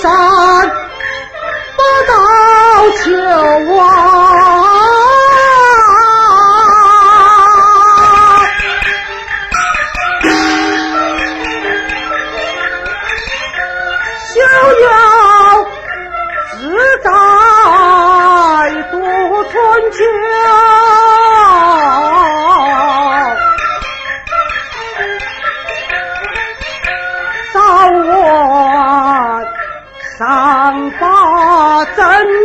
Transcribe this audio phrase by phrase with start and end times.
[0.00, 0.10] 山
[1.76, 2.12] 不到
[2.96, 3.12] 秋
[3.76, 3.80] 啊
[14.26, 14.36] 逍
[14.80, 14.88] 遥
[16.52, 16.58] 自
[17.04, 17.08] 在
[18.90, 18.94] 度
[19.50, 19.54] 春
[19.92, 19.98] 秋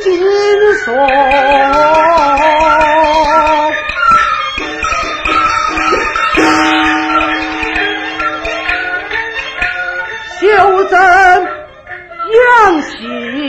[0.00, 0.94] 金锁
[10.40, 10.98] 修真
[12.34, 13.47] 养心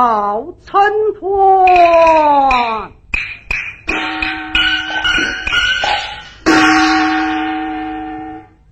[0.00, 0.80] 到陈
[1.20, 1.66] 破。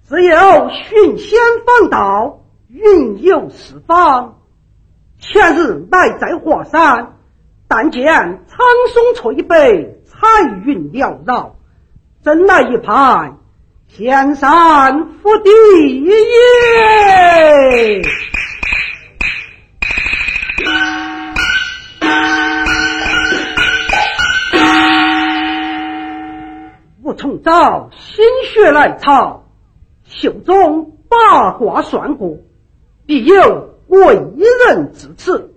[0.08, 2.40] 只有寻仙放倒，
[2.70, 4.38] 运诱十方。
[5.20, 7.18] 前日来在华山，
[7.68, 8.06] 但见
[8.46, 9.54] 苍松翠柏，
[10.06, 10.26] 彩
[10.64, 11.56] 云缭绕，
[12.24, 13.34] 真来一派
[13.86, 15.50] 天山覆地
[16.04, 18.02] 也。
[27.48, 29.44] 吴崇昭心血来潮，
[30.04, 32.36] 袖中八卦算过，
[33.06, 33.70] 必有。
[33.86, 35.54] 我一人至此，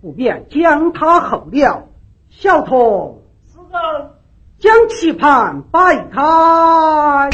[0.00, 1.88] 不便将他候了。
[2.30, 4.14] 小童，是的，
[4.58, 7.28] 将棋盘摆开。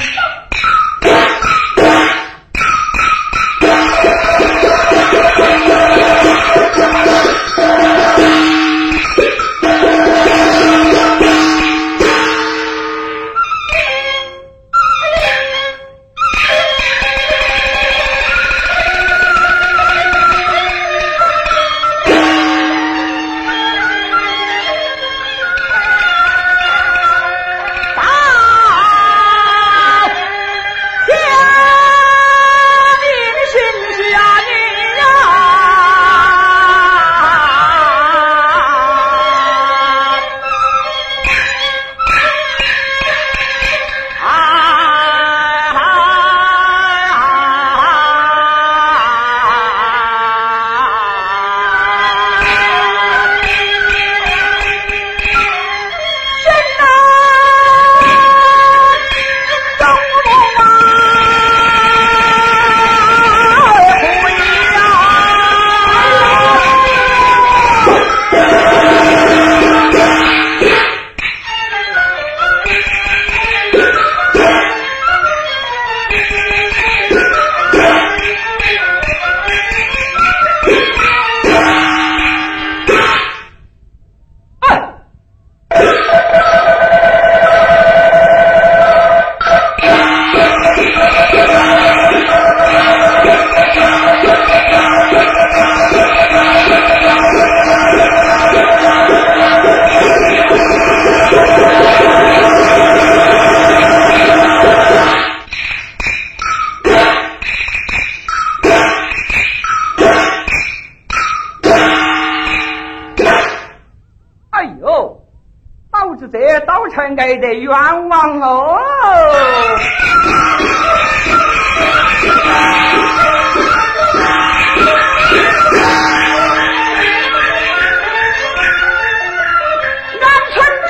[117.09, 118.77] 应得冤枉哦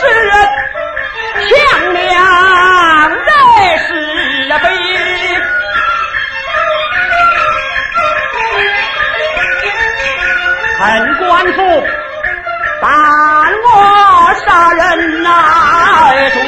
[0.00, 0.32] 之人
[3.78, 3.88] 是
[4.58, 4.64] 非
[10.78, 11.58] 恨官府
[12.80, 12.88] 但
[13.62, 13.68] 我
[14.46, 15.59] 杀人呐。
[16.18, 16.39] eso.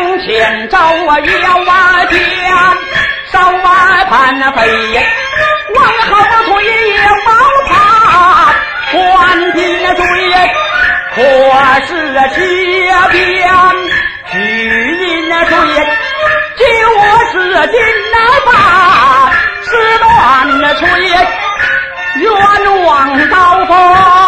[0.00, 2.18] 腰啊肩，
[3.30, 4.60] 手啊盘那飞，
[5.74, 6.10] 往后
[6.46, 7.30] 退也毛
[7.68, 7.72] 怕，
[8.92, 10.02] 关进那追，
[11.14, 11.16] 可
[11.86, 11.90] 是
[12.34, 12.36] 这
[13.10, 13.18] 边
[14.30, 15.50] 巨人那追，
[16.56, 16.60] 就
[17.32, 17.32] 是
[17.68, 17.74] 金
[18.12, 18.16] 那
[18.50, 18.52] 把，
[19.64, 20.06] 是乱
[20.60, 20.84] 那吹，
[22.16, 22.24] 冤
[22.84, 23.34] 枉刀
[23.66, 24.21] 锋。